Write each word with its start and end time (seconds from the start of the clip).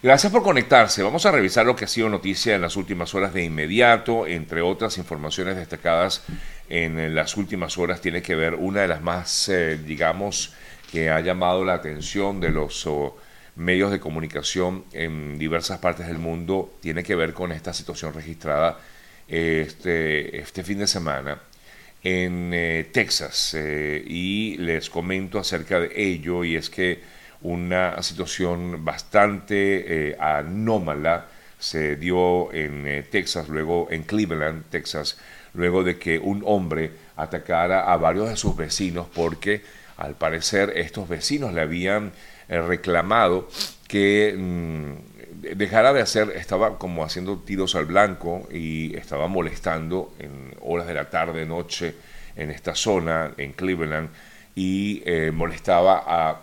Gracias 0.00 0.32
por 0.32 0.44
conectarse. 0.44 1.02
Vamos 1.02 1.26
a 1.26 1.32
revisar 1.32 1.66
lo 1.66 1.74
que 1.74 1.84
ha 1.84 1.88
sido 1.88 2.08
noticia 2.08 2.54
en 2.54 2.60
las 2.60 2.76
últimas 2.76 3.16
horas 3.16 3.34
de 3.34 3.42
inmediato, 3.42 4.28
entre 4.28 4.62
otras 4.62 4.96
informaciones 4.96 5.56
destacadas 5.56 6.22
en 6.68 7.16
las 7.16 7.36
últimas 7.36 7.78
horas 7.78 8.00
tiene 8.00 8.22
que 8.22 8.36
ver 8.36 8.54
una 8.54 8.82
de 8.82 8.88
las 8.88 9.02
más, 9.02 9.48
eh, 9.48 9.76
digamos, 9.84 10.54
que 10.92 11.10
ha 11.10 11.18
llamado 11.20 11.64
la 11.64 11.74
atención 11.74 12.38
de 12.38 12.50
los 12.50 12.88
medios 13.56 13.90
de 13.90 13.98
comunicación 13.98 14.84
en 14.92 15.36
diversas 15.36 15.78
partes 15.78 16.06
del 16.06 16.18
mundo, 16.18 16.76
tiene 16.80 17.02
que 17.02 17.16
ver 17.16 17.34
con 17.34 17.50
esta 17.50 17.74
situación 17.74 18.14
registrada 18.14 18.78
este, 19.26 20.38
este 20.38 20.62
fin 20.62 20.78
de 20.78 20.86
semana 20.86 21.40
en 22.04 22.52
eh, 22.54 22.88
Texas. 22.92 23.54
Eh, 23.54 24.04
y 24.06 24.58
les 24.58 24.90
comento 24.90 25.40
acerca 25.40 25.80
de 25.80 25.90
ello, 25.96 26.44
y 26.44 26.54
es 26.54 26.70
que 26.70 27.17
una 27.42 28.02
situación 28.02 28.84
bastante 28.84 30.16
anómala. 30.18 31.26
Se 31.58 31.96
dio 31.96 32.52
en 32.52 33.04
Texas, 33.10 33.48
luego 33.48 33.88
en 33.90 34.02
Cleveland, 34.04 34.64
Texas, 34.70 35.18
luego 35.54 35.82
de 35.82 35.98
que 35.98 36.18
un 36.18 36.42
hombre 36.46 36.92
atacara 37.16 37.92
a 37.92 37.96
varios 37.96 38.28
de 38.28 38.36
sus 38.36 38.56
vecinos 38.56 39.06
porque 39.12 39.62
al 39.98 40.14
parecer 40.14 40.72
estos 40.76 41.08
vecinos 41.08 41.52
le 41.52 41.60
habían 41.60 42.12
eh, 42.48 42.60
reclamado 42.62 43.48
que 43.86 44.34
mm, 44.36 45.56
dejara 45.56 45.92
de 45.92 46.00
hacer, 46.00 46.30
estaba 46.36 46.78
como 46.78 47.04
haciendo 47.04 47.38
tiros 47.38 47.74
al 47.74 47.86
blanco 47.86 48.48
y 48.50 48.96
estaba 48.96 49.28
molestando 49.28 50.14
en 50.18 50.54
horas 50.60 50.86
de 50.86 50.94
la 50.94 51.10
tarde, 51.10 51.44
noche, 51.44 51.94
en 52.36 52.50
esta 52.50 52.74
zona, 52.74 53.32
en 53.36 53.52
Cleveland, 53.52 54.10
y 54.58 55.04
eh, 55.06 55.30
molestaba 55.30 56.02
a, 56.04 56.40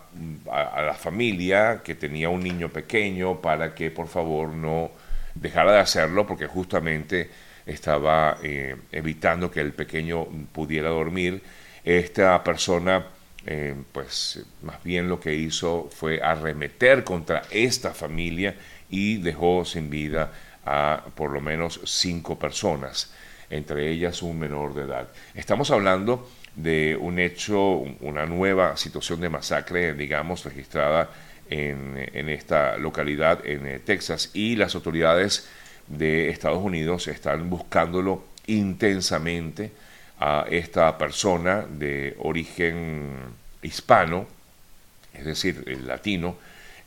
a, 0.50 0.80
la 0.80 0.94
familia 0.94 1.82
que 1.84 1.94
tenía 1.94 2.30
un 2.30 2.42
niño 2.42 2.70
pequeño 2.70 3.42
para 3.42 3.74
que 3.74 3.90
por 3.90 4.08
favor 4.08 4.48
no 4.48 4.90
dejara 5.34 5.72
de 5.72 5.80
hacerlo 5.80 6.26
porque 6.26 6.46
justamente 6.46 7.28
estaba 7.66 8.38
eh, 8.42 8.74
evitando 8.90 9.50
que 9.50 9.60
el 9.60 9.74
pequeño 9.74 10.24
pudiera 10.50 10.88
dormir. 10.88 11.42
Esta 11.84 12.42
persona, 12.42 13.04
eh, 13.44 13.74
pues 13.92 14.42
más 14.62 14.82
bien 14.82 15.10
lo 15.10 15.20
que 15.20 15.34
hizo 15.34 15.90
fue 15.94 16.18
arremeter 16.22 17.04
contra 17.04 17.42
esta 17.50 17.92
familia 17.92 18.54
y 18.88 19.18
dejó 19.18 19.66
sin 19.66 19.90
vida 19.90 20.32
a 20.64 21.04
por 21.14 21.30
lo 21.32 21.42
menos 21.42 21.82
cinco 21.84 22.38
personas, 22.38 23.12
entre 23.50 23.90
ellas 23.90 24.22
un 24.22 24.38
menor 24.38 24.74
de 24.74 24.82
edad. 24.82 25.08
Estamos 25.34 25.70
hablando 25.70 26.28
de 26.54 26.96
un 26.98 27.18
hecho, 27.18 27.84
una 28.00 28.26
nueva 28.26 28.76
situación 28.76 29.20
de 29.20 29.28
masacre, 29.28 29.94
digamos, 29.94 30.44
registrada 30.44 31.10
en, 31.48 32.28
esta 32.28 32.76
localidad 32.76 33.46
en 33.46 33.66
eh, 33.66 33.78
Texas 33.78 34.30
y 34.34 34.56
las 34.56 34.74
autoridades 34.74 35.48
de 35.86 36.30
Estados 36.30 36.62
Unidos 36.62 37.06
están 37.08 37.48
buscándolo 37.48 38.24
intensamente 38.46 39.70
a 40.18 40.46
esta 40.50 40.96
persona 40.98 41.66
de 41.68 42.16
origen 42.18 43.10
hispano, 43.62 44.26
es 45.12 45.24
decir, 45.24 45.62
el 45.66 45.86
latino, 45.86 46.36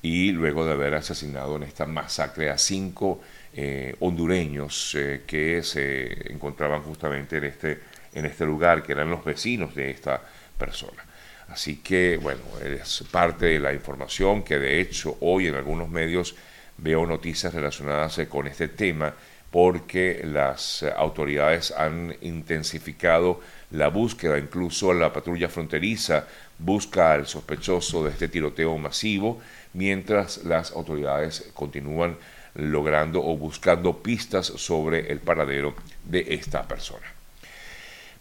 y 0.01 0.31
luego 0.31 0.65
de 0.65 0.73
haber 0.73 0.95
asesinado 0.95 1.57
en 1.57 1.63
esta 1.63 1.85
masacre 1.85 2.49
a 2.49 2.57
cinco 2.57 3.21
eh, 3.53 3.95
hondureños 3.99 4.95
eh, 4.95 5.23
que 5.25 5.63
se 5.63 6.31
encontraban 6.31 6.81
justamente 6.83 7.37
en 7.37 7.45
este, 7.45 7.79
en 8.13 8.25
este 8.25 8.45
lugar, 8.45 8.83
que 8.83 8.91
eran 8.91 9.09
los 9.09 9.23
vecinos 9.23 9.73
de 9.75 9.91
esta 9.91 10.21
persona. 10.57 11.03
Así 11.47 11.77
que, 11.77 12.17
bueno, 12.21 12.41
es 12.63 13.03
parte 13.09 13.47
de 13.47 13.59
la 13.59 13.73
información 13.73 14.43
que 14.43 14.59
de 14.59 14.79
hecho 14.79 15.17
hoy 15.21 15.47
en 15.47 15.55
algunos 15.55 15.89
medios 15.89 16.35
veo 16.77 17.05
noticias 17.05 17.53
relacionadas 17.53 18.19
eh, 18.19 18.27
con 18.27 18.47
este 18.47 18.67
tema 18.67 19.13
porque 19.49 20.21
las 20.23 20.83
autoridades 20.95 21.71
han 21.71 22.15
intensificado 22.21 23.41
la 23.71 23.87
búsqueda, 23.87 24.37
incluso 24.37 24.93
la 24.93 25.11
patrulla 25.11 25.49
fronteriza 25.49 26.27
busca 26.59 27.13
al 27.13 27.25
sospechoso 27.25 28.03
de 28.03 28.11
este 28.11 28.27
tiroteo 28.27 28.77
masivo, 28.77 29.41
mientras 29.73 30.43
las 30.45 30.71
autoridades 30.71 31.49
continúan 31.53 32.17
logrando 32.55 33.23
o 33.23 33.37
buscando 33.37 34.01
pistas 34.01 34.47
sobre 34.47 35.11
el 35.11 35.19
paradero 35.19 35.75
de 36.05 36.25
esta 36.29 36.67
persona. 36.67 37.05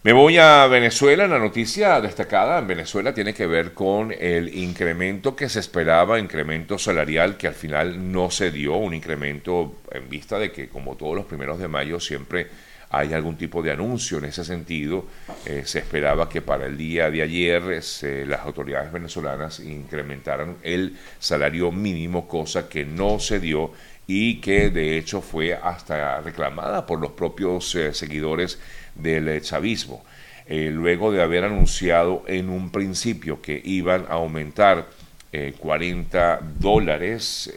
Me 0.04 0.12
voy 0.12 0.38
a 0.38 0.66
Venezuela. 0.68 1.26
La 1.26 1.40
noticia 1.40 2.00
destacada 2.00 2.60
en 2.60 2.68
Venezuela 2.68 3.12
tiene 3.12 3.34
que 3.34 3.48
ver 3.48 3.74
con 3.74 4.12
el 4.12 4.56
incremento 4.56 5.34
que 5.34 5.48
se 5.48 5.58
esperaba, 5.58 6.20
incremento 6.20 6.78
salarial 6.78 7.36
que 7.36 7.48
al 7.48 7.54
final 7.54 8.12
no 8.12 8.30
se 8.30 8.52
dio, 8.52 8.76
un 8.76 8.94
incremento 8.94 9.80
en 9.90 10.08
vista 10.08 10.38
de 10.38 10.52
que 10.52 10.68
como 10.68 10.96
todos 10.96 11.16
los 11.16 11.26
primeros 11.26 11.58
de 11.58 11.66
mayo 11.66 11.98
siempre 11.98 12.46
hay 12.90 13.12
algún 13.12 13.36
tipo 13.36 13.62
de 13.62 13.72
anuncio 13.72 14.18
en 14.18 14.24
ese 14.24 14.44
sentido. 14.44 15.06
Eh, 15.44 15.62
se 15.64 15.80
esperaba 15.80 16.28
que 16.28 16.42
para 16.42 16.66
el 16.66 16.76
día 16.76 17.10
de 17.10 17.22
ayer 17.22 17.62
las 17.62 18.40
autoridades 18.40 18.92
venezolanas 18.92 19.60
incrementaran 19.60 20.56
el 20.62 20.96
salario 21.18 21.70
mínimo, 21.70 22.26
cosa 22.26 22.68
que 22.68 22.84
no 22.84 23.18
se 23.18 23.40
dio 23.40 23.72
y 24.06 24.40
que 24.40 24.70
de 24.70 24.96
hecho 24.96 25.20
fue 25.20 25.54
hasta 25.54 26.20
reclamada 26.22 26.86
por 26.86 26.98
los 26.98 27.12
propios 27.12 27.74
eh, 27.74 27.92
seguidores 27.92 28.58
del 28.94 29.40
chavismo. 29.42 30.02
Eh, 30.50 30.70
luego 30.72 31.12
de 31.12 31.20
haber 31.20 31.44
anunciado 31.44 32.24
en 32.26 32.48
un 32.48 32.70
principio 32.70 33.42
que 33.42 33.60
iban 33.62 34.06
a 34.08 34.14
aumentar 34.14 34.88
40 35.30 36.34
eh, 36.34 36.38
dólares 36.58 37.52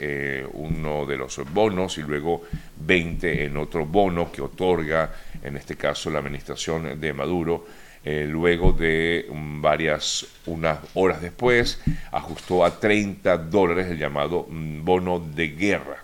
uno 0.53 1.05
de 1.05 1.17
los 1.17 1.39
bonos 1.53 1.97
y 1.97 2.01
luego 2.01 2.43
20 2.77 3.45
en 3.45 3.57
otro 3.57 3.85
bono 3.85 4.31
que 4.31 4.41
otorga 4.41 5.11
en 5.41 5.57
este 5.57 5.75
caso 5.75 6.09
la 6.09 6.19
administración 6.19 6.99
de 6.99 7.13
Maduro. 7.13 7.65
luego 8.03 8.73
de 8.73 9.27
varias, 9.31 10.25
unas 10.47 10.79
horas 10.95 11.21
después, 11.21 11.81
ajustó 12.11 12.65
a 12.65 12.79
30 12.79 13.37
dólares 13.37 13.87
el 13.87 13.97
llamado 13.97 14.47
mm, 14.49 14.83
bono 14.83 15.19
de 15.19 15.47
guerra. 15.49 16.03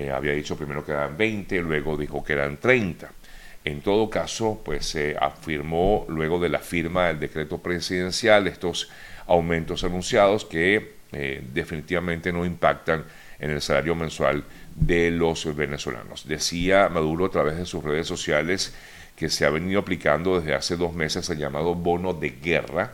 Eh, 0.00 0.10
había 0.10 0.32
dicho 0.32 0.56
primero 0.56 0.82
que 0.82 0.92
eran 0.92 1.16
20, 1.16 1.60
luego 1.60 1.94
dijo 1.94 2.24
que 2.24 2.32
eran 2.32 2.56
30. 2.56 3.10
En 3.64 3.82
todo 3.82 4.08
caso, 4.08 4.62
pues 4.64 4.86
se 4.86 5.14
afirmó 5.20 6.06
luego 6.08 6.40
de 6.40 6.48
la 6.48 6.60
firma 6.60 7.08
del 7.08 7.20
decreto 7.20 7.58
presidencial 7.58 8.46
estos 8.46 8.88
aumentos 9.26 9.84
anunciados 9.84 10.44
que 10.44 10.94
eh, 11.12 11.42
definitivamente 11.52 12.32
no 12.32 12.44
impactan 12.44 13.04
en 13.38 13.50
el 13.50 13.60
salario 13.60 13.94
mensual 13.94 14.44
de 14.74 15.10
los 15.10 15.54
venezolanos. 15.56 16.28
Decía 16.28 16.88
Maduro 16.88 17.26
a 17.26 17.30
través 17.30 17.56
de 17.56 17.66
sus 17.66 17.82
redes 17.82 18.06
sociales 18.06 18.74
que 19.16 19.28
se 19.28 19.44
ha 19.44 19.50
venido 19.50 19.80
aplicando 19.80 20.38
desde 20.38 20.54
hace 20.54 20.76
dos 20.76 20.94
meses 20.94 21.28
el 21.30 21.38
llamado 21.38 21.74
bono 21.74 22.14
de 22.14 22.30
guerra 22.30 22.92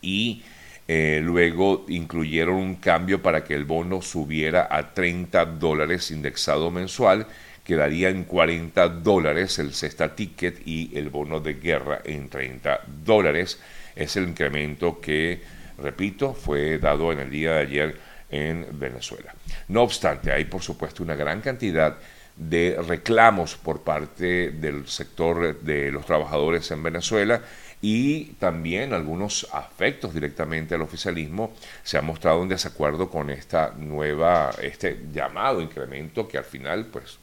y 0.00 0.42
eh, 0.88 1.20
luego 1.22 1.84
incluyeron 1.88 2.56
un 2.56 2.76
cambio 2.76 3.20
para 3.22 3.44
que 3.44 3.54
el 3.54 3.64
bono 3.64 4.00
subiera 4.00 4.68
a 4.70 4.94
30 4.94 5.44
dólares 5.44 6.10
indexado 6.10 6.70
mensual, 6.70 7.26
quedaría 7.62 8.08
en 8.08 8.24
40 8.24 8.88
dólares 8.88 9.58
el 9.58 9.74
cesta 9.74 10.16
ticket 10.16 10.66
y 10.66 10.90
el 10.96 11.10
bono 11.10 11.40
de 11.40 11.54
guerra 11.54 12.00
en 12.04 12.30
30 12.30 12.80
dólares. 13.04 13.60
Es 13.98 14.16
el 14.16 14.28
incremento 14.28 15.00
que, 15.00 15.42
repito, 15.76 16.32
fue 16.32 16.78
dado 16.78 17.12
en 17.12 17.18
el 17.18 17.30
día 17.30 17.54
de 17.54 17.60
ayer 17.60 17.96
en 18.30 18.66
Venezuela. 18.78 19.34
No 19.66 19.82
obstante, 19.82 20.30
hay 20.30 20.44
por 20.44 20.62
supuesto 20.62 21.02
una 21.02 21.16
gran 21.16 21.40
cantidad 21.40 21.98
de 22.36 22.80
reclamos 22.86 23.56
por 23.56 23.82
parte 23.82 24.52
del 24.52 24.86
sector 24.86 25.60
de 25.60 25.90
los 25.90 26.06
trabajadores 26.06 26.70
en 26.70 26.82
Venezuela 26.82 27.42
y 27.82 28.26
también 28.38 28.92
algunos 28.92 29.48
afectos 29.52 30.14
directamente 30.14 30.74
al 30.74 30.82
oficialismo 30.82 31.52
se 31.82 31.98
han 31.98 32.06
mostrado 32.06 32.42
en 32.42 32.48
desacuerdo 32.48 33.10
con 33.10 33.30
esta 33.30 33.74
nueva, 33.76 34.50
este 34.62 35.06
llamado 35.12 35.60
incremento 35.60 36.28
que 36.28 36.38
al 36.38 36.44
final, 36.44 36.86
pues, 36.86 37.18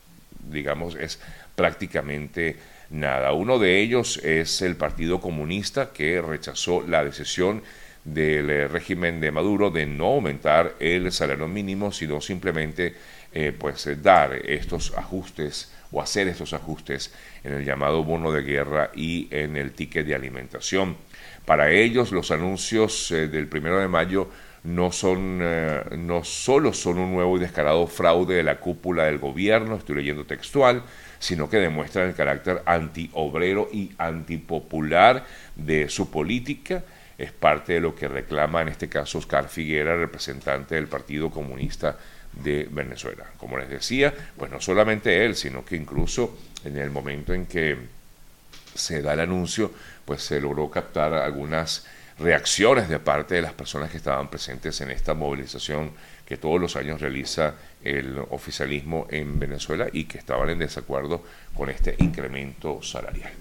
digamos, 0.50 0.96
es 0.96 1.20
prácticamente 1.56 2.58
nada. 2.90 3.34
Uno 3.34 3.60
de 3.60 3.80
ellos 3.82 4.18
es 4.24 4.62
el 4.62 4.76
Partido 4.76 5.20
Comunista 5.20 5.92
que 5.92 6.22
rechazó 6.22 6.84
la 6.88 7.04
decisión 7.04 7.64
del 8.04 8.50
eh, 8.50 8.68
régimen 8.68 9.20
de 9.20 9.32
Maduro 9.32 9.72
de 9.72 9.86
no 9.86 10.08
aumentar 10.08 10.76
el 10.80 11.12
salario 11.12 11.48
mínimo, 11.48 11.92
sino 11.92 12.22
simplemente 12.22 12.94
eh, 13.34 13.52
pues 13.58 13.90
dar 14.02 14.34
estos 14.34 14.94
ajustes 14.96 15.72
o 15.92 16.02
hacer 16.02 16.28
estos 16.28 16.54
ajustes 16.54 17.14
en 17.44 17.54
el 17.54 17.66
llamado 17.66 18.04
bono 18.04 18.32
de 18.32 18.44
guerra 18.44 18.92
y 18.96 19.28
en 19.32 19.58
el 19.58 19.72
ticket 19.72 20.06
de 20.06 20.16
alimentación. 20.16 20.98
Para 21.46 21.72
ellos 21.72 22.12
los 22.12 22.32
anuncios 22.32 23.12
eh, 23.12 23.28
del 23.28 23.48
primero 23.48 23.80
de 23.80 23.88
mayo 23.88 24.30
no 24.64 24.92
son 24.92 25.40
eh, 25.42 25.84
no 25.98 26.24
solo 26.24 26.74
son 26.74 26.98
un 26.98 27.14
nuevo 27.14 27.38
y 27.38 27.40
descarado 27.40 27.86
fraude 27.88 28.36
de 28.36 28.44
la 28.44 28.60
cúpula 28.60 29.06
del 29.06 29.20
gobierno, 29.20 29.76
estoy 29.76 29.98
leyendo 29.98 30.26
textual, 30.26 30.84
sino 31.26 31.50
que 31.50 31.58
demuestran 31.58 32.08
el 32.08 32.14
carácter 32.14 32.62
antiobrero 32.68 33.68
y 33.74 33.92
antipopular 33.98 35.26
de 35.56 35.90
su 35.90 36.12
política. 36.12 36.84
Es 37.18 37.32
parte 37.32 37.74
de 37.74 37.80
lo 37.80 37.96
que 37.96 38.08
reclama 38.08 38.62
en 38.62 38.68
este 38.68 38.90
caso 38.90 39.18
Oscar 39.18 39.50
Figuera, 39.50 39.98
representante 39.98 40.76
del 40.76 40.88
Partido 40.88 41.32
Comunista 41.32 41.98
de 42.32 42.68
Venezuela. 42.70 43.26
Como 43.38 43.58
les 43.58 43.70
decía, 43.70 44.14
pues 44.38 44.52
no 44.52 44.62
solamente 44.62 45.26
él, 45.26 45.36
sino 45.36 45.66
que 45.66 45.76
incluso 45.76 46.38
en 46.64 46.78
el 46.78 46.92
momento 46.92 47.34
en 47.34 47.48
que 47.48 47.76
se 48.76 49.02
da 49.02 49.14
el 49.14 49.22
anuncio, 49.22 49.72
pues 50.06 50.22
se 50.22 50.40
logró 50.40 50.70
captar 50.70 51.12
algunas 51.14 51.88
reacciones 52.20 52.88
de 52.88 53.00
parte 53.00 53.36
de 53.36 53.42
las 53.42 53.54
personas 53.54 53.92
que 53.92 53.98
estaban 53.98 54.30
presentes 54.30 54.80
en 54.82 54.92
esta 54.92 55.14
movilización 55.14 55.92
que 56.26 56.38
todos 56.38 56.60
los 56.60 56.76
años 56.76 57.02
realiza 57.02 57.56
el 57.84 58.18
oficialismo 58.30 59.08
en 59.10 59.38
Venezuela 59.38 59.88
y 59.92 60.06
que 60.06 60.18
estaban 60.18 60.50
en 60.50 60.60
desacuerdo 60.60 61.24
con 61.54 61.70
este 61.70 61.96
incremento 62.00 62.82
salarial. 62.82 63.32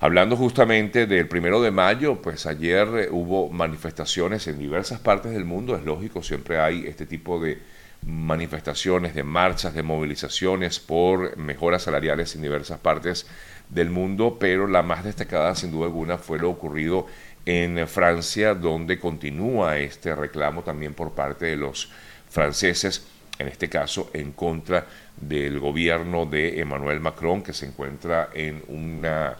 Hablando 0.00 0.36
justamente 0.36 1.06
del 1.06 1.28
primero 1.28 1.62
de 1.62 1.70
mayo, 1.70 2.20
pues 2.20 2.46
ayer 2.46 2.88
eh, 2.96 3.08
hubo 3.08 3.50
manifestaciones 3.50 4.48
en 4.48 4.58
diversas 4.58 4.98
partes 4.98 5.30
del 5.30 5.44
mundo, 5.44 5.76
es 5.76 5.84
lógico, 5.84 6.24
siempre 6.24 6.58
hay 6.58 6.86
este 6.88 7.06
tipo 7.06 7.40
de 7.40 7.60
manifestaciones, 8.04 9.14
de 9.14 9.22
marchas, 9.22 9.74
de 9.74 9.84
movilizaciones 9.84 10.80
por 10.80 11.36
mejoras 11.36 11.84
salariales 11.84 12.34
en 12.34 12.42
diversas 12.42 12.80
partes 12.80 13.28
del 13.68 13.90
mundo, 13.90 14.38
pero 14.40 14.66
la 14.66 14.82
más 14.82 15.04
destacada 15.04 15.54
sin 15.54 15.70
duda 15.70 15.86
alguna 15.86 16.18
fue 16.18 16.40
lo 16.40 16.50
ocurrido 16.50 17.06
en 17.44 17.86
Francia, 17.88 18.54
donde 18.54 18.98
continúa 18.98 19.78
este 19.78 20.14
reclamo 20.14 20.62
también 20.62 20.94
por 20.94 21.12
parte 21.12 21.46
de 21.46 21.56
los 21.56 21.90
franceses, 22.28 23.06
en 23.38 23.48
este 23.48 23.68
caso 23.68 24.10
en 24.12 24.32
contra 24.32 24.86
del 25.16 25.58
gobierno 25.58 26.26
de 26.26 26.60
Emmanuel 26.60 27.00
Macron, 27.00 27.42
que 27.42 27.52
se 27.52 27.66
encuentra 27.66 28.30
en 28.34 28.62
una 28.68 29.36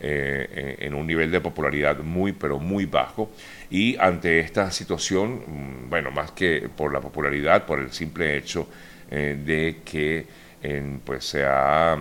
eh, 0.00 0.76
en 0.80 0.92
un 0.92 1.06
nivel 1.06 1.30
de 1.30 1.40
popularidad 1.40 1.98
muy, 1.98 2.32
pero 2.32 2.58
muy 2.58 2.84
bajo. 2.84 3.30
Y 3.70 3.96
ante 3.96 4.40
esta 4.40 4.70
situación, 4.70 5.42
mm, 5.46 5.88
bueno, 5.88 6.10
más 6.10 6.32
que 6.32 6.68
por 6.76 6.92
la 6.92 7.00
popularidad, 7.00 7.64
por 7.64 7.78
el 7.78 7.92
simple 7.92 8.36
hecho 8.36 8.68
eh, 9.10 9.38
de 9.44 9.80
que 9.84 10.26
pues 11.04 11.26
se 11.26 11.44
ha 11.44 11.96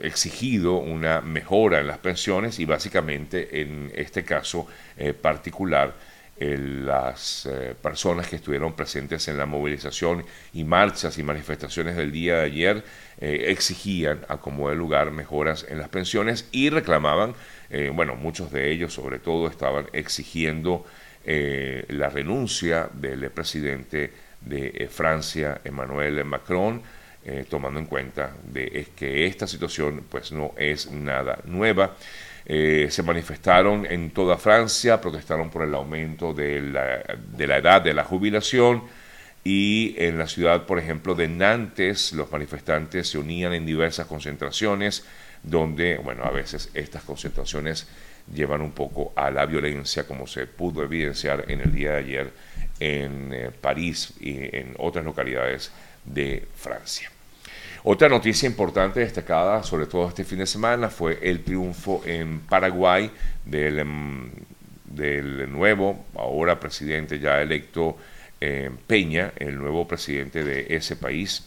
exigido 0.00 0.78
una 0.78 1.20
mejora 1.20 1.80
en 1.80 1.86
las 1.86 1.98
pensiones 1.98 2.58
y 2.58 2.64
básicamente 2.64 3.60
en 3.60 3.92
este 3.94 4.24
caso 4.24 4.66
eh, 4.96 5.12
particular 5.12 5.94
las 6.38 7.46
eh, 7.46 7.74
personas 7.80 8.28
que 8.28 8.36
estuvieron 8.36 8.74
presentes 8.74 9.26
en 9.28 9.38
la 9.38 9.46
movilización 9.46 10.22
y 10.52 10.64
marchas 10.64 11.16
y 11.16 11.22
manifestaciones 11.22 11.96
del 11.96 12.12
día 12.12 12.36
de 12.36 12.44
ayer 12.44 12.84
eh, 13.18 13.46
exigían 13.48 14.20
a 14.28 14.36
como 14.36 14.68
de 14.68 14.76
lugar 14.76 15.12
mejoras 15.12 15.64
en 15.66 15.78
las 15.78 15.88
pensiones 15.88 16.48
y 16.52 16.68
reclamaban, 16.68 17.34
bueno, 17.94 18.14
muchos 18.14 18.52
de 18.52 18.70
ellos 18.70 18.92
sobre 18.94 19.18
todo 19.18 19.48
estaban 19.48 19.86
exigiendo 19.92 20.86
la 21.24 22.08
renuncia 22.10 22.88
del 22.92 23.28
presidente 23.30 24.12
de 24.40 24.88
Francia, 24.88 25.60
Emmanuel 25.64 26.24
Macron, 26.24 26.82
tomando 27.48 27.80
en 27.80 27.86
cuenta 27.86 28.34
de 28.44 28.86
que 28.94 29.26
esta 29.26 29.46
situación 29.46 30.04
pues 30.08 30.32
no 30.32 30.52
es 30.56 30.90
nada 30.90 31.38
nueva. 31.44 31.96
Eh, 32.48 32.86
se 32.90 33.02
manifestaron 33.02 33.84
en 33.86 34.10
toda 34.10 34.36
Francia, 34.36 35.00
protestaron 35.00 35.50
por 35.50 35.62
el 35.64 35.74
aumento 35.74 36.32
de 36.32 36.60
la, 36.62 37.02
de 37.36 37.46
la 37.48 37.56
edad 37.56 37.82
de 37.82 37.92
la 37.92 38.04
jubilación 38.04 38.84
y 39.42 39.94
en 39.98 40.18
la 40.18 40.28
ciudad, 40.28 40.64
por 40.64 40.78
ejemplo, 40.78 41.16
de 41.16 41.26
Nantes, 41.28 42.12
los 42.12 42.30
manifestantes 42.30 43.08
se 43.08 43.18
unían 43.18 43.52
en 43.52 43.66
diversas 43.66 44.06
concentraciones 44.06 45.04
donde, 45.42 45.98
bueno, 45.98 46.24
a 46.24 46.30
veces 46.30 46.70
estas 46.74 47.02
concentraciones 47.02 47.88
llevan 48.32 48.60
un 48.60 48.72
poco 48.72 49.12
a 49.16 49.30
la 49.30 49.46
violencia, 49.46 50.06
como 50.06 50.26
se 50.26 50.46
pudo 50.46 50.82
evidenciar 50.82 51.44
en 51.48 51.60
el 51.60 51.72
día 51.72 51.92
de 51.92 51.98
ayer 51.98 52.32
en 52.80 53.32
eh, 53.32 53.50
París 53.60 54.14
y 54.20 54.56
en 54.56 54.74
otras 54.78 55.04
localidades 55.04 55.70
de 56.04 56.46
Francia. 56.56 57.10
Otra 57.88 58.08
noticia 58.08 58.48
importante 58.48 58.98
destacada, 58.98 59.62
sobre 59.62 59.86
todo 59.86 60.08
este 60.08 60.24
fin 60.24 60.40
de 60.40 60.46
semana, 60.48 60.90
fue 60.90 61.20
el 61.22 61.44
triunfo 61.44 62.02
en 62.04 62.40
Paraguay 62.40 63.08
del, 63.44 63.78
em, 63.78 65.52
nuevo, 65.52 66.04
ahora 66.16 66.58
presidente 66.58 67.20
ya 67.20 67.40
electo 67.40 67.96
eh, 68.40 68.72
Peña, 68.88 69.32
el 69.36 69.56
nuevo 69.56 69.86
presidente 69.86 70.42
de 70.42 70.66
ese 70.74 70.96
país, 70.96 71.46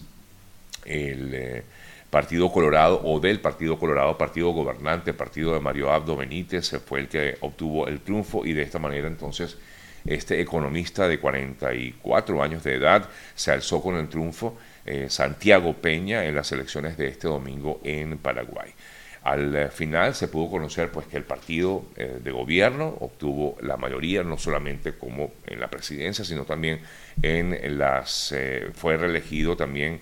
el 0.86 1.34
eh, 1.34 1.64
Partido 2.10 2.50
Colorado 2.54 3.02
o 3.04 3.20
del 3.20 3.42
Partido 3.42 3.78
Colorado, 3.78 4.18
partido 4.18 4.52
gobernante, 4.52 5.14
partido 5.14 5.54
de 5.54 5.60
Mario 5.60 5.92
Abdo 5.92 6.16
Benítez, 6.16 6.72
fue 6.86 7.02
el 7.02 7.10
que 7.10 7.36
obtuvo 7.42 7.86
el 7.90 8.00
triunfo 8.00 8.46
y 8.46 8.54
de 8.54 8.62
esta 8.62 8.80
manera 8.80 9.10
entonces 9.10 9.58
este 10.06 10.40
economista 10.40 11.08
de 11.08 11.20
44 11.20 12.42
años 12.42 12.64
de 12.64 12.76
edad 12.76 13.10
se 13.36 13.52
alzó 13.52 13.82
con 13.82 13.96
el 13.96 14.08
triunfo 14.08 14.58
eh, 14.92 15.08
Santiago 15.08 15.74
Peña 15.74 16.26
en 16.26 16.34
las 16.34 16.52
elecciones 16.52 16.98
de 16.98 17.10
este 17.10 17.28
domingo 17.28 17.80
en 17.84 18.18
Paraguay. 18.18 18.74
Al 19.22 19.56
eh, 19.56 19.70
final 19.70 20.16
se 20.16 20.30
pudo 20.30 20.50
conocer 20.50 20.90
pues 20.90 21.06
que 21.06 21.18
el 21.18 21.26
partido 21.26 21.86
eh, 21.96 22.18
de 22.24 22.32
gobierno 22.32 22.98
obtuvo 23.00 23.56
la 23.62 23.78
mayoría 23.78 24.24
no 24.24 24.40
solamente 24.40 24.94
como 24.94 25.34
en 25.46 25.60
la 25.60 25.70
presidencia 25.70 26.26
sino 26.26 26.44
también 26.44 26.80
en 27.22 27.78
las 27.78 28.34
fue 28.74 28.98
reelegido 28.98 29.56
también 29.56 30.00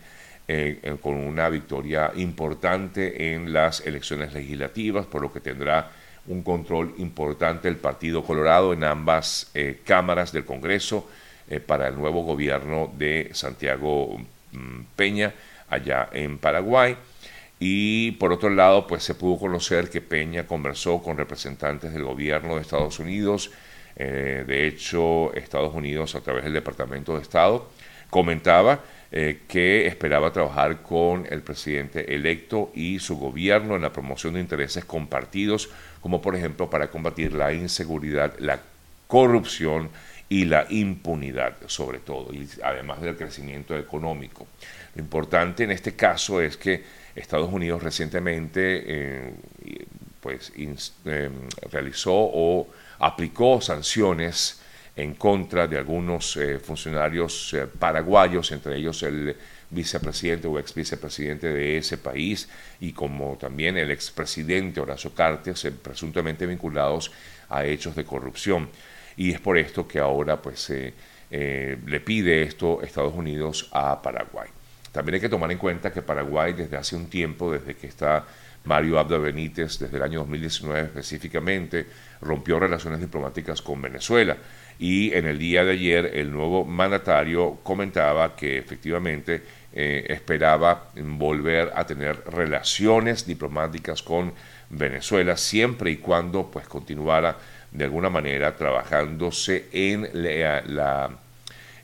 con 1.01 1.15
una 1.15 1.49
victoria 1.49 2.13
importante 2.15 3.33
en 3.33 3.51
las 3.51 3.85
elecciones 3.85 4.33
legislativas 4.33 5.05
por 5.05 5.21
lo 5.21 5.33
que 5.33 5.41
tendrá 5.41 5.91
un 6.27 6.43
control 6.43 6.93
importante 6.99 7.67
el 7.67 7.75
Partido 7.75 8.23
Colorado 8.23 8.71
en 8.71 8.85
ambas 8.85 9.51
cámaras 9.83 10.31
del 10.31 10.45
Congreso 10.45 11.09
para 11.65 11.87
el 11.89 11.95
nuevo 11.95 12.23
gobierno 12.23 12.93
de 12.97 13.31
Santiago 13.33 14.17
Peña 14.95 15.33
allá 15.69 16.09
en 16.11 16.37
Paraguay. 16.37 16.95
Y 17.59 18.11
por 18.13 18.31
otro 18.31 18.49
lado, 18.49 18.85
pues 18.85 19.03
se 19.03 19.15
pudo 19.15 19.39
conocer 19.39 19.89
que 19.89 20.01
Peña 20.01 20.45
conversó 20.45 21.01
con 21.01 21.17
representantes 21.17 21.93
del 21.93 22.03
gobierno 22.03 22.55
de 22.55 22.61
Estados 22.61 22.99
Unidos. 22.99 23.51
Eh, 23.95 24.43
de 24.45 24.67
hecho, 24.67 25.33
Estados 25.33 25.73
Unidos, 25.73 26.13
a 26.13 26.21
través 26.21 26.43
del 26.43 26.53
Departamento 26.53 27.15
de 27.15 27.23
Estado, 27.23 27.67
comentaba 28.11 28.81
eh, 29.11 29.39
que 29.47 29.87
esperaba 29.87 30.31
trabajar 30.31 30.83
con 30.83 31.25
el 31.29 31.41
presidente 31.41 32.13
electo 32.13 32.71
y 32.75 32.99
su 32.99 33.17
gobierno 33.17 33.75
en 33.75 33.81
la 33.81 33.93
promoción 33.93 34.35
de 34.35 34.41
intereses 34.41 34.85
compartidos, 34.85 35.69
como 36.01 36.21
por 36.21 36.35
ejemplo 36.35 36.69
para 36.69 36.89
combatir 36.89 37.33
la 37.33 37.53
inseguridad, 37.53 38.37
la 38.37 38.59
corrupción 39.07 39.89
y 40.29 40.45
la 40.45 40.65
impunidad 40.69 41.55
sobre 41.67 41.99
todo, 41.99 42.33
y 42.33 42.47
además 42.63 43.01
del 43.01 43.15
crecimiento 43.15 43.77
económico. 43.77 44.47
Lo 44.95 45.01
importante 45.01 45.63
en 45.63 45.71
este 45.71 45.95
caso 45.95 46.41
es 46.41 46.57
que 46.57 46.83
Estados 47.15 47.51
Unidos 47.51 47.81
recientemente 47.81 48.83
eh, 48.85 49.33
pues, 50.21 50.51
eh, 50.57 51.29
realizó 51.71 52.13
o 52.13 52.67
aplicó 52.99 53.61
sanciones 53.61 54.61
en 54.95 55.13
contra 55.13 55.67
de 55.67 55.77
algunos 55.77 56.35
eh, 56.37 56.59
funcionarios 56.59 57.55
paraguayos, 57.79 58.51
entre 58.51 58.77
ellos 58.77 59.03
el 59.03 59.35
vicepresidente 59.69 60.47
o 60.47 60.57
ex 60.59 60.73
vicepresidente 60.73 61.47
de 61.47 61.77
ese 61.77 61.97
país 61.97 62.49
y 62.79 62.93
como 62.93 63.37
también 63.37 63.77
el 63.77 63.91
expresidente 63.91 64.79
Horacio 64.79 65.13
Cartes, 65.13 65.67
presuntamente 65.81 66.45
vinculados 66.45 67.11
a 67.49 67.65
hechos 67.65 67.95
de 67.95 68.05
corrupción 68.05 68.69
y 69.17 69.31
es 69.31 69.39
por 69.41 69.57
esto 69.57 69.87
que 69.87 69.99
ahora 69.99 70.41
pues 70.41 70.69
eh, 70.69 71.77
le 71.85 71.99
pide 71.99 72.43
esto 72.43 72.81
Estados 72.81 73.13
Unidos 73.13 73.69
a 73.73 74.01
Paraguay. 74.01 74.49
También 74.91 75.15
hay 75.15 75.21
que 75.21 75.29
tomar 75.29 75.51
en 75.51 75.57
cuenta 75.57 75.91
que 75.91 76.01
Paraguay 76.01 76.53
desde 76.53 76.77
hace 76.77 76.95
un 76.95 77.07
tiempo, 77.07 77.51
desde 77.51 77.75
que 77.75 77.87
está 77.87 78.25
Mario 78.63 78.99
Abdo 78.99 79.21
Benítez, 79.21 79.79
desde 79.79 79.97
el 79.97 80.03
año 80.03 80.19
2019 80.19 80.81
específicamente, 80.81 81.85
rompió 82.21 82.59
relaciones 82.59 82.99
diplomáticas 82.99 83.61
con 83.61 83.81
Venezuela. 83.81 84.37
Y 84.79 85.13
en 85.13 85.25
el 85.25 85.39
día 85.39 85.63
de 85.63 85.71
ayer 85.71 86.11
el 86.13 86.31
nuevo 86.31 86.63
mandatario 86.63 87.59
comentaba 87.63 88.35
que 88.35 88.57
efectivamente 88.57 89.41
eh, 89.73 90.05
esperaba 90.09 90.89
volver 90.95 91.71
a 91.75 91.85
tener 91.85 92.23
relaciones 92.25 93.25
diplomáticas 93.25 94.01
con 94.03 94.33
Venezuela 94.69 95.37
siempre 95.37 95.91
y 95.91 95.97
cuando 95.97 96.49
pues 96.51 96.67
continuara 96.67 97.37
de 97.77 97.85
alguna 97.85 98.09
manera 98.09 98.55
trabajándose 98.55 99.67
en 99.71 100.09
la, 100.13 101.11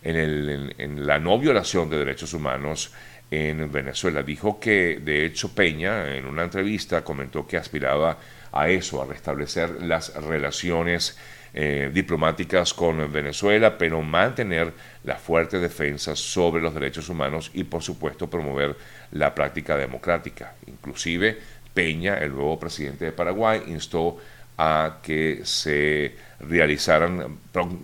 en, 0.02 1.06
la 1.06 1.20
no 1.20 1.38
violación 1.38 1.90
de 1.90 2.00
derechos 2.00 2.34
humanos 2.34 2.92
en 3.30 3.72
Venezuela. 3.72 4.24
Dijo 4.24 4.60
que, 4.60 5.00
de 5.00 5.26
hecho, 5.26 5.54
Peña, 5.54 6.16
en 6.16 6.26
una 6.26 6.44
entrevista, 6.44 7.04
comentó 7.04 7.46
que 7.46 7.58
aspiraba 7.58 8.18
a 8.52 8.70
eso, 8.70 9.02
a 9.04 9.06
restablecer 9.06 9.84
las 9.84 10.16
relaciones 10.16 11.18
eh, 11.54 11.92
diplomáticas 11.94 12.74
con 12.74 13.12
Venezuela, 13.12 13.78
pero 13.78 14.02
mantener 14.02 14.74
la 15.04 15.18
fuerte 15.18 15.60
defensa 15.60 16.16
sobre 16.16 16.62
los 16.62 16.74
derechos 16.74 17.08
humanos 17.10 17.52
y, 17.54 17.66
por 17.66 17.84
supuesto, 17.84 18.28
promover 18.28 18.76
la 19.12 19.36
práctica 19.36 19.78
democrática. 19.78 20.56
Inclusive, 20.66 21.38
Peña, 21.72 22.18
el 22.18 22.32
nuevo 22.32 22.60
presidente 22.60 23.06
de 23.06 23.12
Paraguay, 23.12 23.62
instó 23.68 24.18
a 24.58 25.00
que 25.02 25.42
se 25.44 26.16
realizaran 26.40 27.40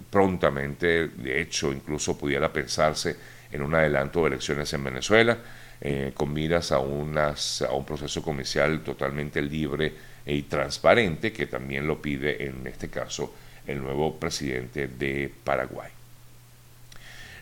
prontamente, 0.09 1.07
de 1.07 1.41
hecho 1.41 1.71
incluso 1.71 2.17
pudiera 2.17 2.51
pensarse 2.51 3.15
en 3.51 3.61
un 3.61 3.73
adelanto 3.73 4.21
de 4.21 4.27
elecciones 4.27 4.71
en 4.73 4.83
Venezuela, 4.83 5.37
eh, 5.81 6.11
con 6.13 6.33
miras 6.33 6.71
a, 6.71 6.79
unas, 6.79 7.61
a 7.61 7.71
un 7.71 7.85
proceso 7.85 8.21
comercial 8.21 8.81
totalmente 8.81 9.41
libre 9.41 9.93
y 10.25 10.43
transparente, 10.43 11.31
que 11.31 11.47
también 11.47 11.87
lo 11.87 12.01
pide 12.01 12.45
en 12.45 12.67
este 12.67 12.89
caso 12.89 13.33
el 13.65 13.81
nuevo 13.81 14.19
presidente 14.19 14.87
de 14.87 15.31
Paraguay. 15.43 15.89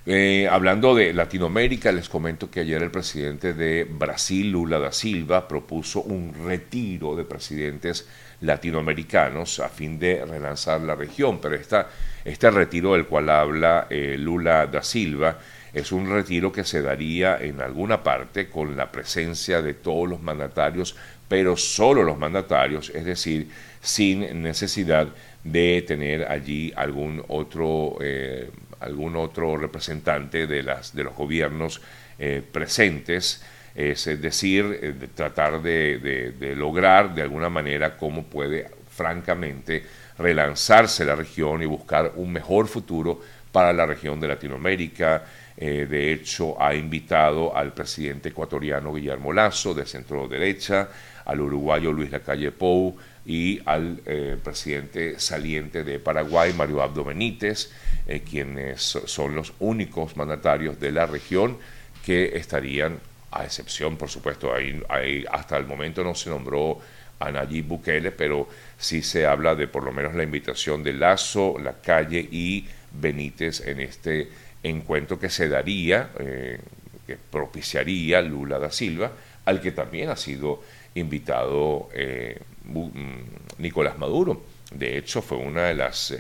Eh, 0.10 0.48
hablando 0.50 0.96
de 0.96 1.14
Latinoamérica, 1.14 1.92
les 1.92 2.08
comento 2.08 2.50
que 2.50 2.62
ayer 2.62 2.82
el 2.82 2.92
presidente 2.92 3.54
de 3.54 3.84
Brasil, 3.84 4.52
Lula 4.52 4.80
da 4.80 4.94
Silva, 4.94 5.50
propuso 5.50 6.02
un 6.02 6.34
retiro 6.46 7.14
de 7.18 7.26
presidentes 7.26 8.08
latinoamericanos 8.42 9.60
a 9.60 9.70
fin 9.70 9.98
de 9.98 10.26
relanzar 10.26 10.82
la 10.82 10.96
región, 10.96 11.40
pero 11.42 11.56
esta, 11.56 11.90
este 12.24 12.52
retiro 12.52 12.94
del 12.94 13.06
cual 13.06 13.30
habla 13.30 13.88
eh, 13.90 14.16
Lula 14.18 14.68
da 14.68 14.84
Silva 14.84 15.40
es 15.74 15.92
un 15.92 16.10
retiro 16.10 16.52
que 16.52 16.64
se 16.64 16.82
daría 16.82 17.38
en 17.38 17.62
alguna 17.62 18.02
parte 18.02 18.50
con 18.50 18.76
la 18.76 18.92
presencia 18.92 19.62
de 19.62 19.74
todos 19.74 20.08
los 20.08 20.22
mandatarios, 20.22 20.96
pero 21.28 21.58
solo 21.58 22.04
los 22.04 22.18
mandatarios, 22.18 22.90
es 22.90 23.06
decir, 23.06 23.50
sin 23.82 24.42
necesidad 24.42 25.08
de 25.44 25.84
tener 25.86 26.32
allí 26.32 26.74
algún 26.76 27.24
otro 27.28 27.98
eh, 28.02 28.50
algún 28.80 29.16
otro 29.16 29.58
representante 29.58 30.48
de, 30.48 30.64
las, 30.64 30.94
de 30.94 31.04
los 31.04 31.16
gobiernos 31.16 31.82
eh, 32.20 32.42
presentes, 32.52 33.44
es 33.78 34.06
decir, 34.22 34.80
eh, 34.82 34.94
tratar 35.14 35.62
de, 35.62 36.54
lograr 36.56 37.14
de 37.14 37.22
alguna 37.22 37.50
manera 37.50 37.96
cómo 37.96 38.24
puede 38.24 38.70
francamente 38.90 39.84
relanzarse 40.18 41.06
la 41.06 41.16
región 41.16 41.62
y 41.62 41.66
buscar 41.66 42.14
un 42.16 42.34
mejor 42.34 42.68
futuro 42.68 43.22
para 43.52 43.72
la 43.72 43.86
región 43.86 44.20
de 44.20 44.28
Latinoamérica. 44.28 45.24
Eh, 45.56 45.88
de 45.90 46.12
hecho, 46.12 46.62
ha 46.62 46.74
invitado 46.74 47.56
al 47.56 47.74
presidente 47.74 48.30
ecuatoriano 48.30 48.94
Guillermo 48.94 49.32
Lazo, 49.32 49.74
de 49.74 49.86
centro 49.86 50.28
derecha, 50.28 50.90
al 51.26 51.42
uruguayo 51.42 51.92
Luis 51.92 52.12
Lacalle 52.12 52.52
Pou 52.52 52.96
y 53.26 53.60
al 53.66 54.00
presidente 54.42 55.20
saliente 55.20 55.84
de 55.84 56.00
Paraguay, 56.00 56.54
Mario 56.54 56.82
Abdo 56.82 57.04
Benítez, 57.04 57.70
eh, 58.10 58.22
quienes 58.22 58.82
son 58.82 59.36
los 59.36 59.54
únicos 59.60 60.16
mandatarios 60.16 60.80
de 60.80 60.94
la 60.94 61.06
región 61.06 61.58
que 62.06 62.38
estarían, 62.38 63.00
a 63.32 63.44
excepción, 63.44 63.98
por 63.98 64.10
supuesto, 64.10 64.54
ahí, 64.54 65.26
hasta 65.32 65.58
el 65.58 65.66
momento 65.66 66.04
no 66.04 66.16
se 66.16 66.30
nombró 66.30 66.80
a 67.20 67.32
Nayib 67.32 67.66
Bukele, 67.66 68.12
pero 68.12 68.48
sí 68.78 69.02
se 69.02 69.26
habla 69.26 69.56
de 69.56 69.68
por 69.68 69.84
lo 69.84 69.92
menos 69.92 70.16
la 70.16 70.24
invitación 70.24 70.84
de 70.84 70.94
Lazo, 70.94 71.56
La 71.60 71.74
Calle 71.82 72.20
y 72.32 72.68
Benítez 72.92 73.66
en 73.68 73.80
este 73.82 74.30
encuentro 74.64 75.20
que 75.20 75.30
se 75.30 75.50
daría, 75.50 76.12
eh, 76.20 76.60
que 77.06 77.18
propiciaría 77.18 78.22
Lula 78.22 78.60
da 78.60 78.72
Silva, 78.72 79.12
al 79.46 79.62
que 79.62 79.72
también 79.72 80.10
ha 80.10 80.16
sido 80.16 80.62
invitado 80.96 81.90
eh, 81.94 82.40
mm, 82.66 83.60
Nicolás 83.60 83.98
Maduro. 83.98 84.44
De 84.72 84.98
hecho, 84.98 85.22
fue 85.22 85.38
una 85.38 85.64
de 85.64 85.76
las 85.76 86.14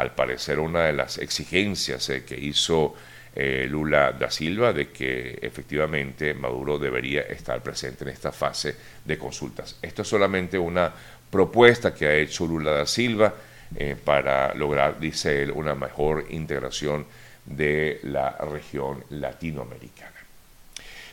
al 0.00 0.14
parecer 0.14 0.58
una 0.58 0.84
de 0.84 0.92
las 0.92 1.18
exigencias 1.18 2.08
eh, 2.08 2.24
que 2.24 2.38
hizo 2.38 2.94
eh, 3.34 3.66
Lula 3.68 4.12
da 4.12 4.30
Silva 4.30 4.72
de 4.72 4.88
que 4.88 5.38
efectivamente 5.40 6.34
Maduro 6.34 6.78
debería 6.78 7.22
estar 7.22 7.62
presente 7.62 8.04
en 8.04 8.10
esta 8.10 8.32
fase 8.32 8.74
de 9.04 9.18
consultas. 9.18 9.76
Esto 9.80 10.02
es 10.02 10.08
solamente 10.08 10.58
una 10.58 10.92
propuesta 11.30 11.94
que 11.94 12.06
ha 12.06 12.14
hecho 12.14 12.46
Lula 12.46 12.72
da 12.72 12.86
Silva 12.86 13.32
eh, 13.76 13.96
para 14.02 14.52
lograr, 14.54 14.98
dice 14.98 15.42
él, 15.42 15.52
una 15.52 15.74
mejor 15.74 16.26
integración 16.30 17.06
de 17.46 18.00
la 18.02 18.36
región 18.38 19.04
latinoamericana. 19.10 20.10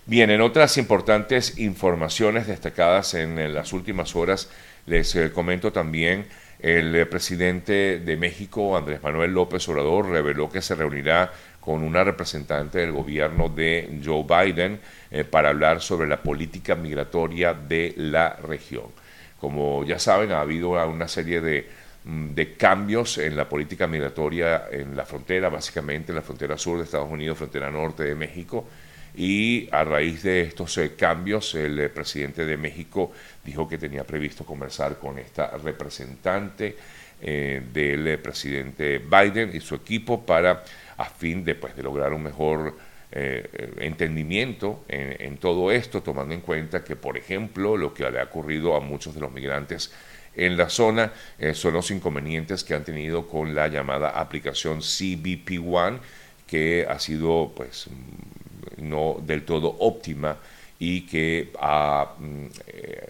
Bien, 0.05 0.29
en 0.29 0.41
otras 0.41 0.77
importantes 0.77 1.59
informaciones 1.59 2.47
destacadas 2.47 3.13
en 3.13 3.53
las 3.53 3.74
últimas 3.74 4.15
horas, 4.15 4.50
les 4.86 5.15
comento 5.33 5.71
también 5.71 6.25
el 6.59 6.95
eh, 6.95 7.05
presidente 7.05 8.00
de 8.00 8.17
México, 8.17 8.77
Andrés 8.77 9.03
Manuel 9.03 9.31
López 9.31 9.67
Obrador, 9.69 10.09
reveló 10.09 10.50
que 10.50 10.62
se 10.62 10.75
reunirá 10.75 11.31
con 11.67 11.83
una 11.83 12.01
representante 12.01 12.79
del 12.79 12.93
gobierno 12.93 13.50
de 13.50 14.00
Joe 14.01 14.24
Biden 14.24 14.79
eh, 15.12 15.25
para 15.25 15.50
hablar 15.50 15.81
sobre 15.81 16.07
la 16.07 16.24
política 16.24 16.75
migratoria 16.75 17.53
de 17.53 17.93
la 17.97 18.38
región. 18.38 18.86
Como 19.38 19.83
ya 19.83 20.00
saben, 20.00 20.31
ha 20.31 20.39
habido 20.39 20.69
una 20.88 21.09
serie 21.09 21.41
de, 21.41 21.67
mm, 22.05 22.29
de, 22.29 22.53
cambios 22.53 23.17
en 23.17 23.36
la 23.36 23.50
política 23.50 23.86
migratoria 23.86 24.67
en 24.71 24.95
la 24.95 25.05
frontera, 25.05 25.50
básicamente 25.50 26.13
en 26.13 26.15
la 26.15 26.21
frontera 26.21 26.57
sur 26.57 26.77
de 26.77 26.86
Estados 26.86 27.12
Unidos, 27.12 27.38
frontera 27.38 27.69
norte 27.69 28.03
de 28.03 28.15
México, 28.15 28.65
y 29.13 29.67
a 29.69 29.83
raíz 29.83 30.24
de 30.24 30.43
estos 30.43 30.77
eh, 30.77 30.93
cambios 30.95 31.53
el 31.53 31.77
eh, 31.81 31.89
presidente 31.89 32.45
de 32.45 32.55
México 32.55 33.12
dijo 33.43 33.67
que 33.67 33.77
tenía 33.77 34.05
previsto 34.05 34.45
conversar 34.45 34.97
con 35.00 35.19
esta 35.19 35.57
representante 35.57 36.77
del 37.19 38.19
presidente 38.19 39.00
Biden 39.00 39.50
y 39.51 39.59
su 39.59 39.74
equipo 39.74 40.24
para 40.24 40.63
a 40.98 41.06
fin 41.06 41.44
de, 41.44 41.56
pues, 41.56 41.75
de 41.75 41.84
lograr 41.84 42.13
un 42.13 42.24
mejor 42.24 42.77
entendimiento 43.10 44.84
en, 44.89 45.38
todo 45.38 45.72
esto, 45.72 46.04
tomando 46.04 46.34
en 46.34 46.42
cuenta 46.42 46.84
que, 46.84 46.98
por 46.98 47.18
ejemplo, 47.18 47.77
lo 47.77 47.94
que 47.94 48.10
le 48.12 48.20
ha 48.20 48.25
ocurrido 48.25 48.75
a 48.75 48.82
muchos 48.82 49.16
de 49.16 49.22
los 49.22 49.32
migrantes 49.32 49.94
en 50.36 50.58
la 50.58 50.68
zona 50.68 51.13
son 51.54 51.74
los 51.74 51.89
inconvenientes 51.89 52.66
que 52.66 52.74
han 52.74 52.84
tenido 52.84 53.25
con 53.25 53.56
la 53.56 53.70
llamada 53.70 54.10
aplicación 54.10 54.82
CBP 54.82 55.66
One, 55.66 56.00
que 56.46 56.86
ha 56.88 57.00
sido 57.00 57.54
pues 57.56 57.89
no 58.77 59.18
del 59.22 59.44
todo 59.44 59.75
óptima 59.80 60.38
y 60.80 61.01
que 61.01 61.51
mm, 62.20 62.46
eh, 62.68 63.10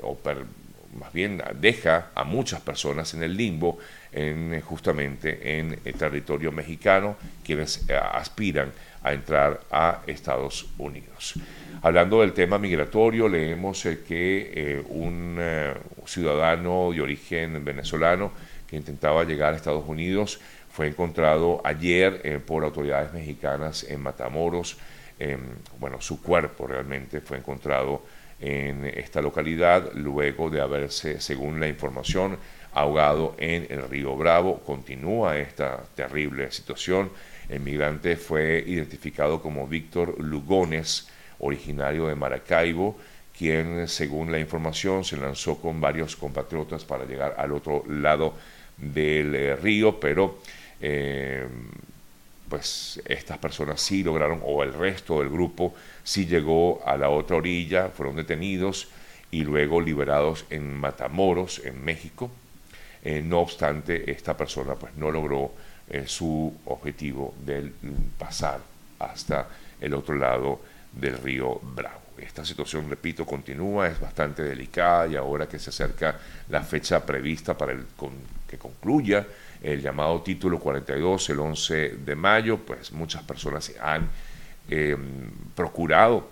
más 1.00 1.14
bien 1.14 1.42
deja 1.60 2.08
a 2.16 2.24
muchas 2.24 2.62
personas 2.62 3.14
en 3.14 3.24
el 3.24 3.36
limbo 3.36 3.78
en, 4.12 4.60
justamente 4.62 5.60
en 5.60 5.80
el 5.84 5.94
territorio 5.94 6.52
mexicano 6.52 7.18
quienes 7.44 7.88
eh, 7.90 7.96
aspiran 7.96 8.72
a 9.04 9.14
entrar 9.14 9.62
a 9.72 10.02
Estados 10.08 10.68
Unidos. 10.78 11.36
Hablando 11.82 12.22
del 12.22 12.34
tema 12.34 12.58
migratorio, 12.58 13.30
leemos 13.30 13.86
eh, 13.86 14.00
que 14.06 14.84
un 14.90 15.40
ciudadano 16.06 16.92
de 16.92 17.02
origen 17.02 17.64
venezolano 17.64 18.32
que 18.68 18.76
intentaba 18.76 19.24
llegar 19.24 19.54
a 19.54 19.58
Estados 19.58 19.88
Unidos 19.88 20.40
fue 20.70 20.88
encontrado 20.88 21.62
ayer 21.64 22.42
por 22.46 22.64
autoridades 22.64 23.14
mexicanas 23.14 23.84
en 23.84 24.02
Matamoros, 24.02 24.78
Em, 25.20 25.40
bueno, 25.80 26.00
su 26.00 26.22
cuerpo 26.22 26.68
realmente 26.68 27.22
fue 27.22 27.38
encontrado 27.38 28.04
en 28.40 28.86
esta 28.86 29.22
localidad 29.22 29.92
luego 29.94 30.50
de 30.50 30.62
haberse, 30.62 31.20
según 31.20 31.60
la 31.60 31.68
información, 31.68 32.38
ahogado 32.74 33.36
en 33.40 33.68
el 33.70 33.90
río 33.90 34.16
Bravo. 34.16 34.60
Continúa 34.60 35.38
esta 35.38 35.84
terrible 35.96 36.52
situación. 36.52 37.12
El 37.50 37.62
migrante 37.62 38.16
fue 38.18 38.64
identificado 38.66 39.42
como 39.42 39.68
Víctor 39.68 40.20
Lugones, 40.20 41.10
originario 41.40 42.08
de 42.08 42.16
Maracaibo, 42.16 42.98
quien, 43.38 43.88
según 43.88 44.32
la 44.32 44.40
información, 44.40 45.04
se 45.04 45.18
lanzó 45.18 45.60
con 45.60 45.80
varios 45.80 46.16
compatriotas 46.16 46.84
para 46.84 47.06
llegar 47.06 47.36
al 47.38 47.52
otro 47.52 47.84
lado 47.88 48.34
del 48.78 49.36
eh, 49.36 49.56
río, 49.56 50.00
pero 50.00 50.40
eh, 50.82 51.48
pues 52.50 53.02
estas 53.06 53.38
personas 53.38 53.82
sí 53.82 54.04
lograron, 54.04 54.42
o 54.44 54.64
el 54.64 54.74
resto 54.74 55.20
del 55.20 55.30
grupo 55.30 55.74
sí 56.04 56.26
llegó 56.26 56.82
a 56.86 56.98
la 56.98 57.10
otra 57.10 57.38
orilla, 57.38 57.90
fueron 57.90 58.16
detenidos 58.16 58.88
y 59.32 59.44
luego 59.44 59.82
liberados 59.82 60.46
en 60.50 60.74
Matamoros, 60.74 61.62
en 61.66 61.84
México. 61.84 62.32
Eh, 63.04 63.22
no 63.22 63.40
obstante, 63.40 64.10
esta 64.12 64.36
persona 64.36 64.76
pues 64.76 64.96
no 64.96 65.12
logró 65.12 65.52
eh, 65.90 66.04
su 66.08 66.54
objetivo 66.66 67.34
de 67.46 67.72
pasar 68.18 68.60
hasta 69.00 69.48
el 69.80 69.94
otro 69.94 70.16
lado 70.16 70.60
del 70.92 71.18
río 71.18 71.60
Bravo. 71.62 72.02
Esta 72.18 72.44
situación, 72.44 72.90
repito, 72.90 73.26
continúa, 73.26 73.88
es 73.88 74.00
bastante 74.00 74.42
delicada 74.42 75.08
y 75.08 75.16
ahora 75.16 75.48
que 75.48 75.60
se 75.60 75.70
acerca 75.70 76.18
la 76.50 76.64
fecha 76.64 77.06
prevista 77.06 77.56
para 77.56 77.74
el 77.74 77.86
que 78.48 78.58
concluya 78.58 79.26
el 79.62 79.82
llamado 79.82 80.22
título 80.22 80.60
42 80.60 81.30
el 81.30 81.40
11 81.40 81.90
de 82.06 82.16
mayo, 82.16 82.58
pues 82.58 82.92
muchas 82.92 83.24
personas 83.24 83.72
han 83.82 84.10
em, 84.70 85.32
procurado 85.56 86.30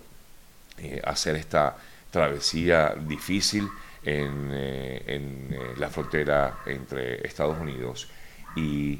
eh, 0.77 1.01
hacer 1.03 1.35
esta 1.35 1.75
travesía 2.11 2.95
difícil 2.95 3.67
en, 4.03 4.49
eh, 4.53 5.03
en 5.07 5.53
eh, 5.53 5.73
la 5.77 5.89
frontera 5.89 6.59
entre 6.65 7.25
Estados 7.27 7.59
Unidos 7.59 8.07
y 8.55 8.99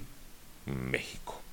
México. 0.65 1.44